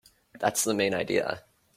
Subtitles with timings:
[0.39, 1.43] That's the main idea.